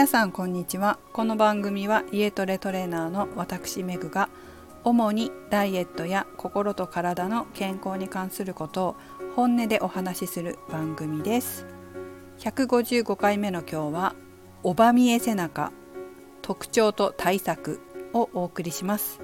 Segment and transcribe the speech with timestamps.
[0.00, 0.98] 皆さんこんにちは。
[1.12, 4.30] この番組は家トレトレーナーの私メグが
[4.82, 8.96] 主にダイエットや心と体の健康に関することを
[9.36, 11.66] 本音でお話しする番組です。
[12.38, 14.14] 155回目の今日は
[14.62, 15.70] おばみえ背中
[16.40, 17.82] 特徴と対策
[18.14, 19.20] をお送りします。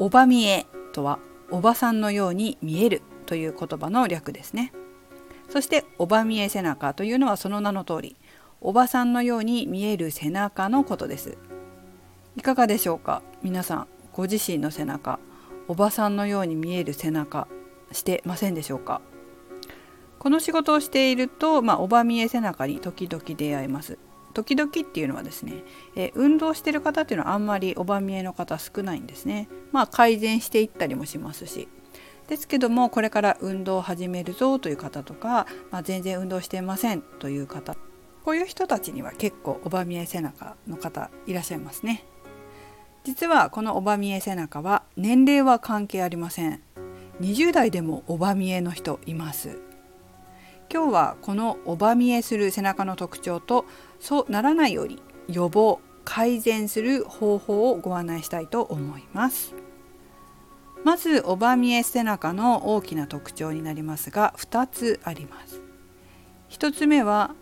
[0.00, 1.20] おばみえとは
[1.52, 4.72] おばさんのように見えるという言葉の略ですね。
[5.48, 8.16] そしておばみえ背中というのはその名の通り
[8.66, 11.36] おばさんのように見える背中のことです。
[12.34, 13.20] いかがでしょうか？
[13.42, 15.18] 皆さんご自身の背中
[15.68, 17.46] おばさんのように見える背中
[17.92, 19.02] してませんでしょうか？
[20.18, 23.98] この仕事をしていると、まあ、おば見え背中に時々出会います。
[24.32, 25.62] 時々っていうのはですね、
[25.94, 29.46] え運動してる方っていうのはあんまりおば見えの方少ないんですね。
[29.72, 31.68] まあ改善していったりもしますし。
[32.28, 37.76] ですけどもこれから運動を始めるぞという方とか、まあ、全然運動していませんという方
[38.24, 42.04] こういう人たちには結構おば見え背中の方いらっしゃいますね。
[43.04, 46.62] 実はこのおば見え背中は年齢は関係ありません。
[47.20, 49.60] 20代でもおば見えの人います。
[50.72, 53.66] 今日はこのおば見えする背中の特徴と
[54.00, 59.54] そうならないように予防改善する方法をご案内したいと思います。
[60.82, 65.60] まずおば見え背中の大きな特徴になりますが2つあります。
[66.48, 67.34] 1つ目は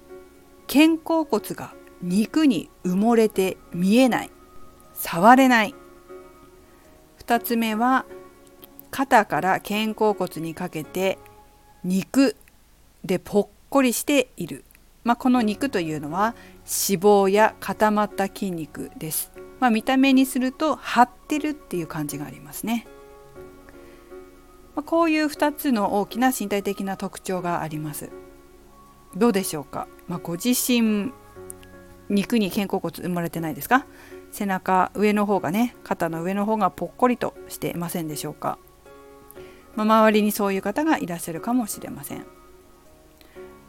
[0.66, 4.30] 肩甲骨が肉に埋もれて見えない。
[4.94, 5.74] 触れない。
[7.24, 8.04] 2つ目は
[8.90, 11.18] 肩から肩甲骨にかけて
[11.84, 12.36] 肉
[13.04, 14.64] でぽっこりしている、
[15.02, 22.86] まあ、この肉というのは脂肪や固まった筋肉です、まあ、見た目にすると張ってるっていう感じがありますね、
[24.76, 28.10] まあ、こういう2つの大きな身体的な特徴があります。
[29.16, 31.12] どうでしょうか、まあ、ご自身
[32.08, 33.86] 肉に肩甲骨生まれてないですか？
[34.30, 38.58] 背中上の方がね肩の上の方がぽっこりとしてませんでしょうか、
[39.76, 42.24] まあ、周りにそういう方がいらっしゃるかもしれません。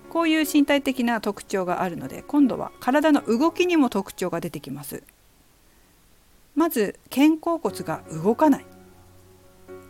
[0.09, 5.03] こういう身体的な特徴があるので今度は体の動きにも特徴が出てきます。
[6.55, 8.65] まず肩甲骨が動かない。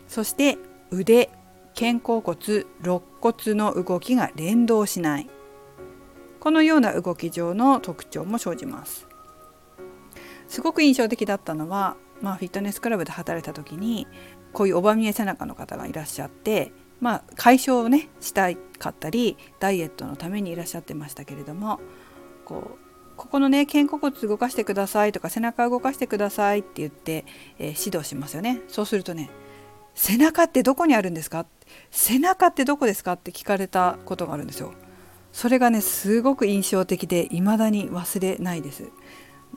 [0.07, 0.57] そして
[0.91, 1.29] 腕
[1.77, 2.37] 肩甲骨
[2.81, 5.29] 肋骨の動きが連動しない。
[6.43, 9.07] このような動き上の特徴も生じます。
[10.49, 14.07] すごく印象的だったのは、まあ、フィットネスクラブで働いた時に
[14.51, 21.79] こういうおば見え背中の方がいらっしゃってまあ解消をねしたかったりダイエットのためにいらっしゃってましたけれども
[22.43, 27.23] こうここのね肩甲骨動かしてくださいとか背中動かしてくださいって言って、
[27.57, 28.59] えー、指導しますよね。
[28.67, 29.29] そうするとね
[29.95, 31.45] 背中ってどこにあるんですか？
[31.89, 33.13] 背中ってどこですか？
[33.13, 34.73] って聞かれたことがあるんですよ。
[35.33, 38.89] それがねすごく印象的で未だに忘れないです。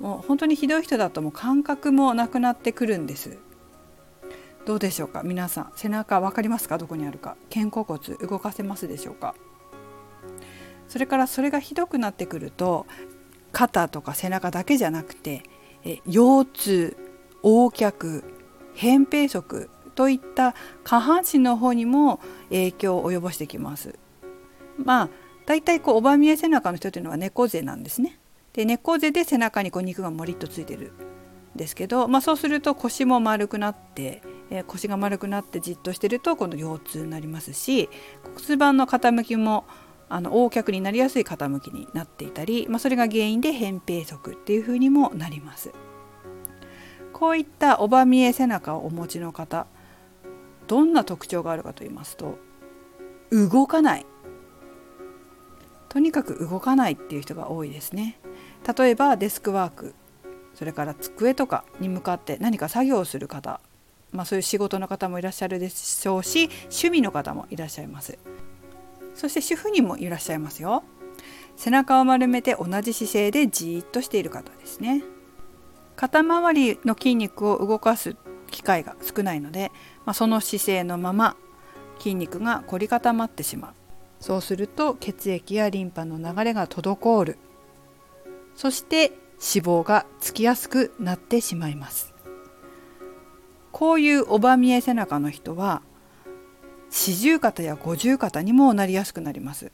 [0.00, 3.38] もう本当にひどい人だともう感覚もなくなってくるんです。
[4.64, 5.22] どうでしょうか？
[5.22, 6.76] 皆さん背中分かりますか？
[6.76, 7.36] どこにあるか？
[7.54, 9.34] 肩甲骨動かせますでしょうか？
[10.88, 12.86] それからそれがひどくなってくると
[13.52, 15.44] 肩とか背中だけじゃなくて
[15.84, 16.96] え腰痛
[17.44, 18.24] 横脚
[18.74, 20.54] 扁平足といった
[20.84, 23.98] 下半身の方にも影響を及ぼしてきます。
[24.82, 25.08] まあ
[25.46, 28.18] 大体こうおば見え背中の人というのは猫背なんですね。
[28.52, 30.92] で猫背で背中にこう肉がもりっとついてる
[31.54, 37.90] んですけど、まあ、そうすると腰も丸くなって、えー、腰が丸くなってじっとしてると今度腰痛になりますし
[38.36, 39.66] 骨盤の傾きも
[40.08, 45.72] あの横脚になりやすい傾きになっていたり、まあ、それが原因で扁平足っていうふうにもなります。
[47.12, 49.66] こういったおば見え背中をお持ちの方
[50.66, 52.38] どんな特徴があるかと言いますと
[53.30, 54.06] 動かない
[55.96, 58.18] とにかく動かないっていう人が多いですね。
[58.76, 59.94] 例えばデスクワーク
[60.54, 63.62] それから机とかに向かって何か作業をする方
[64.12, 68.18] まあそういう仕事の方もいらっしゃるでしょうし趣味の方もいらっしゃいます。
[69.14, 70.84] そして主婦にもいらっしゃいますよ。
[71.56, 75.02] 背中を丸めて同じ姿勢でじーっとしている方ですね。
[75.96, 78.16] 肩周りの筋肉を動かす
[78.50, 79.72] 機会が少ないので、
[80.04, 81.38] まあ、その姿勢のまま
[81.98, 83.85] 筋肉が凝り固まってしまう。
[84.20, 87.38] そうすると血液やリンパの流れが滞る。
[88.54, 92.14] そして脂肪がつきやすくなってしまいます。
[93.72, 95.82] こういうおば見え背中の人は
[96.88, 99.70] 四十肩や五十肩にもなりやすくなります。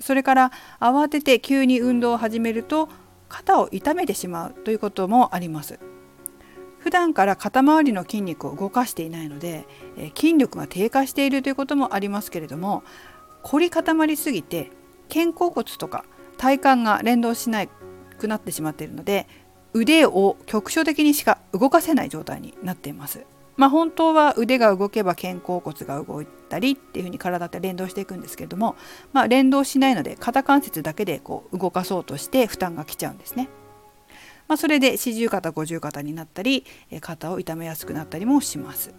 [0.00, 2.88] それから慌てて急に運動を始めると
[3.28, 5.78] 肩を痛めてしまうということもあります。
[6.80, 9.66] 普段から肩周りの筋肉を動かしていないので、
[9.98, 12.82] え筋力が低下しているということもありますけれども
[13.42, 14.70] 凝り固まりすぎて
[15.12, 16.04] 肩甲骨とか
[16.36, 19.26] 体幹が連動しなくなってしまっているので
[19.72, 23.24] 腕を局所的にしか動かせない状態になっています。
[23.56, 28.74] まあ、本当は腕が動けば肩甲骨が動いたりっていうふうに体って連動していくんですけれども、
[29.12, 33.48] まあ、連動しないので肩関節だけでこう動かそうとして負担がきちゃうんですね。
[34.48, 36.64] まあ、それで四十肩五十肩になったり
[37.00, 38.94] 肩を痛めやすくなったりもします。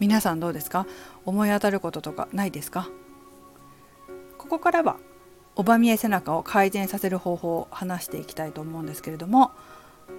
[0.00, 0.86] 皆さんどうですか？
[1.24, 2.90] 思い当たることとかないですか？
[4.46, 4.96] ここからは
[5.54, 9.52] おば見え背中を改善させる方法を話していきたいと思うんですけれども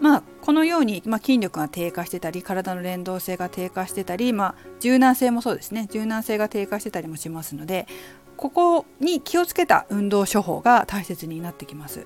[0.01, 7.88] まあ、このように、まあ、筋力が低下してたり体の連動性が低下してたり、まあ、柔軟性もそうですね柔軟性が低下してたりもしますので
[8.35, 12.06] ここに気をつけた運動処方が大切になってきます。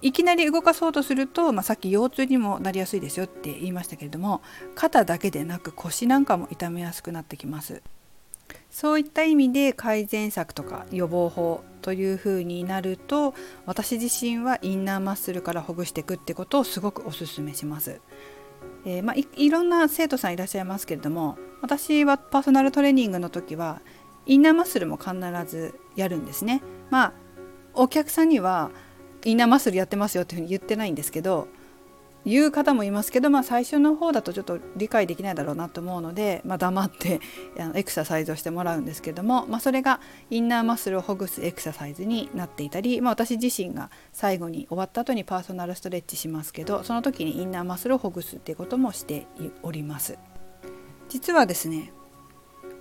[0.00, 4.42] いきなり動かそうとすると、まあ、さっき腰痛にもなりやすいですよって言いましたけれども
[4.76, 7.82] 肩だけでなく腰なんかも痛めやすくなってきます。
[8.70, 13.34] そういった意味で改善策とか予防法というふうになると
[13.66, 18.00] 私自身はインナーマッスルからほぐしていくってことをすごくおすすめします。
[18.84, 23.80] えー、まあ、いいろんな生徒さんいらっしゃいますけれども私はパーソナルトレーニングの時は
[24.26, 25.14] インナーマッスルも必
[25.46, 26.62] ずやるんですね。
[26.90, 27.12] まあ
[27.74, 28.70] お客さんには
[29.24, 31.48] インナーマッスルやってますよっていうふうに言ってないんですけど
[32.28, 37.20] 言う方もいますけど、まあ、最初の方だとちょっと理解できないだろうなと思うので、まあ、黙って
[37.74, 49.26] エクササイズをしてもらうんですけども、まあ、それがインナーマッスルをほぐすエクササイズになっていたり、まあ、私自身が最後に終わった後にパーソナルストレッチしますけどその時にインナーマッスルをほぐすっていうこともして
[49.62, 50.18] おります。
[51.08, 51.92] 実はですね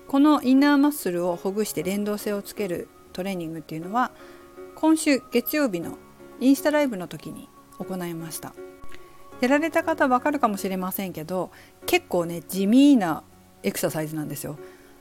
[0.07, 4.11] このインナーマッスルをほぐして連動性をつけるトレーニングっていうのは
[4.75, 5.97] 今週月曜日の
[6.39, 8.53] インスタライブの時に行いました。
[9.41, 11.51] やられた方わかるかもしれませんけど
[11.85, 13.23] 結構ね地味な
[13.63, 14.57] エクササイズなんですよ。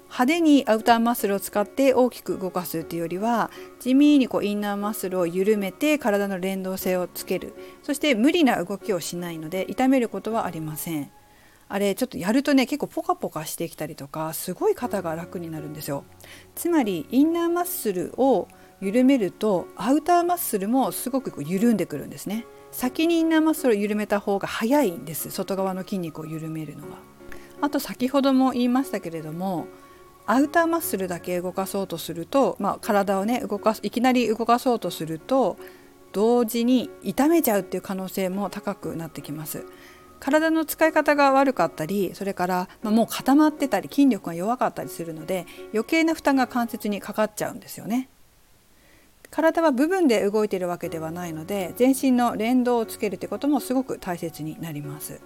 [0.08, 3.50] 派手にアウターマッスルを使って大きく動かすっていうよりは
[3.80, 7.54] 地味にこうインナーマッスルを緩めて体の連動性をつける。
[7.82, 11.10] そして無理な動きをしないので痛めることはありません。
[11.68, 16.04] あれちょっとやるとね結構ポカポカしてきたりとかすごい肩が楽になるんですよ。
[16.54, 18.46] つまりインナーマッスルを
[18.80, 22.46] 緩めるとアウターマッスルもすごくこう緩んでくるんですね。
[22.76, 26.98] 先にインナーマッスルを緩めた方が早いんです外側の筋肉を緩めるのが。
[27.62, 29.66] あと先ほども言いましたけれども
[30.26, 35.56] アウターマッスルだけ動かそうとすると、まあ、体をね動かすいきなり動かそうとすると
[36.12, 39.64] 同時に痛めちゃうっていう可能性も高くなってきます。
[40.20, 48.10] 体の使い方が悪かったりそれから、まあ、もう固まってたり筋力が弱かったりするので余計な負担が関節にかかっちゃうんですよね。
[49.30, 55.20] 体は部分で動いているわけではないので全身の連動をつけるということもすごく大切になります。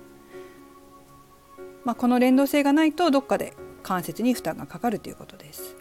[1.84, 5.76] まあ、この連動性がないとどっかで関節に負担がかかるということです。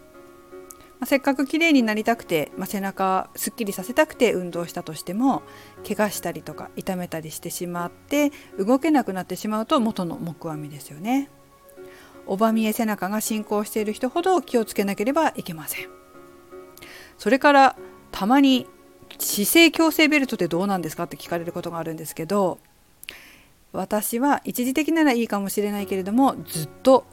[0.99, 5.43] まあ、せっかく綺麗になりたくて、まあ、背中すっきりさせたくて運動したとしても
[5.87, 11.29] 怪我したりとか痛めたりしてしまって動けなくなってしまうと元の木阿弥ですよね。
[12.27, 15.89] おば見え背中が進行している人ほど気をつけなければいけません。
[17.17, 17.75] それから
[18.11, 18.67] たまに
[19.17, 22.59] 姿勢矯正ベルトってどうなんですかって聞かれることがあるんですけど
[23.71, 27.05] 私は一時的ならいいかもしれないけれどもずっと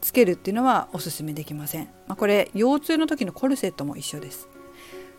[0.00, 4.48] つけるっていうのはおすすめできません、まあ、これ腰痛の時のコルセットも一緒です。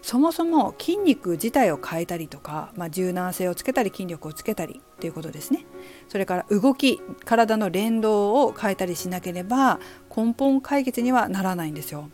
[0.01, 5.65] そもそも筋肉自体を変えたりとか、まあ、柔軟性をつけたり筋力をつけたりっていうことですね。
[6.07, 9.79] それから動き体の連動を変えたりしなければ
[10.15, 12.09] 根本解決にはならないんですよ。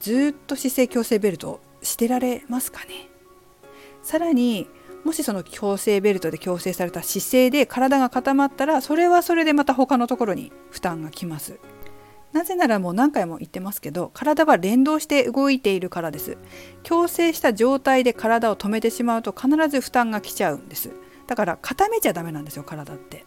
[0.00, 3.08] ずっと姿勢矯正ベルトしてられますかね？
[4.02, 4.68] さらに
[5.04, 11.58] もしその矯正ベルトで矯正された姿勢で体が固まったらそれはそれでまた他のところに負担がきます。
[12.32, 16.36] なぜならもう何回も言ってますけど体は連動して動いているからです。
[16.82, 20.90] 矯正した状態で体を止めてしまうと必ず負担がきちゃうんです。
[21.26, 23.24] だから固めちゃダメなんですよ体って。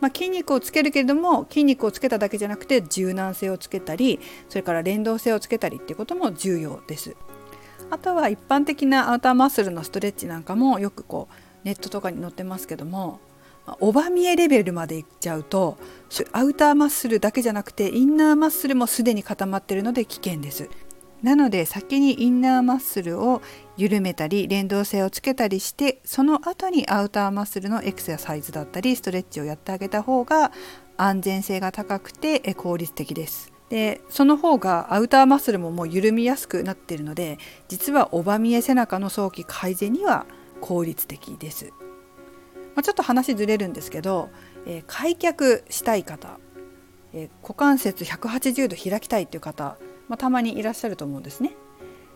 [0.00, 7.16] まあ、筋肉をつけるけれども筋肉をつけただけじゃなくて柔軟性をつけたりそれから連動性をつけたりっていうことも重要です。
[7.90, 13.20] あとは一般的なアウターマッスルのストレッチなんかもよくこうネットとかに載ってますけども
[13.80, 15.76] オバ見えレベルまでいっちゃうと
[16.32, 20.68] アウターマッスルだけじゃなくてインナーマッスルもすでに固まってるので危険です。
[21.22, 23.42] なので先にインナーマッスルを
[23.76, 30.52] 緩めたり連動性をつけたりしてその後にアウターマッスルのエクササイズだったりストレッチをやってあげた方が
[30.96, 33.57] 安全性が高くて効率的です。
[33.70, 37.36] でその方がアウターマッスルももう緩みやすくなっているので
[37.68, 40.26] 実はオバ見え背中の早期改善には
[40.60, 41.72] 効率的です。
[42.74, 44.30] まあ、ちょっと話ずれるんですけど、
[44.64, 46.38] えー、開脚したい方、
[47.12, 49.76] えー、股関節180度開きたいっていう方、
[50.08, 51.56] まあ、たまにいらっしゃると思うんですね。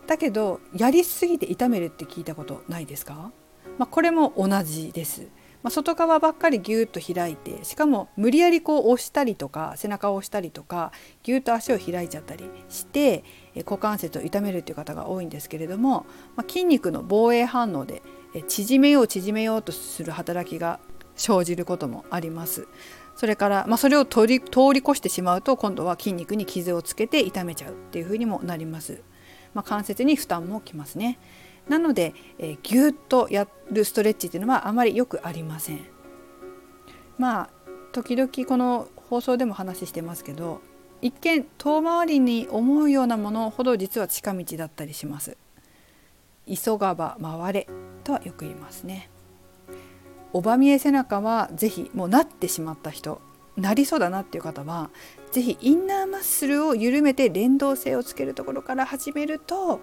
[0.07, 3.31] だけどやりすぎて痛めるって聞いたことないですか？
[3.77, 5.27] まあ、これも同じです。
[5.63, 10.91] まあ、外側ばっかりギュッと開いてしかも無理やりこう押したりとか背中を押したりとか
[11.23, 13.23] ギュッと足を開いちゃったりして
[13.65, 16.05] 股関節を痛めるという方が多いんですけれども、
[16.35, 18.03] まあ、筋肉の防衛反応で
[18.47, 20.79] 縮めよう縮めようとする働きが
[21.15, 22.67] 生じることもあります。
[23.15, 29.03] それから、まあ、それを通り通り越してしまうと今度は筋肉に傷をつけて痛めちゃうっていうふうにもなります。
[29.53, 31.19] まあ、関節に負担もきますね。
[31.67, 35.79] なので、えー、ギュッとやるストレッチっていうのはあまりよくありません。
[37.17, 37.49] まあ
[37.91, 40.61] 時々この放送でも話してますけど
[41.01, 45.37] 一見遠回りに思うようなものほど実は近道だったりします。
[46.47, 47.67] 急がば回れ
[48.03, 49.09] とはよく言いますね。
[50.33, 53.21] おば見え背中は是非もうなってしまった人
[53.55, 54.89] なりそうだなっていう方は
[55.31, 59.79] 是非インナーマッスルを緩めて連動性をつけるところから始めると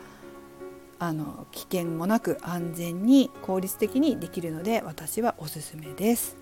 [1.00, 6.37] あの危険もなく安全に効率的にできるので私はおすすめです。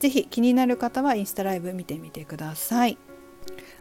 [0.00, 2.98] ぜひ気になる方はインスタライブ見てみてください。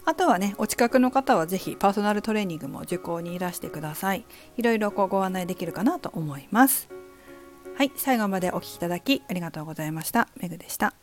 [0.05, 4.25] あとはね、お近くの方はぜひパーソナルトレーニングも受講にいらしてください。
[4.55, 6.87] いろいろこうご案内できるかなと思います。
[7.75, 10.29] はい、最後までお聴きいただきありがとうございました。
[10.39, 10.93] めぐでした。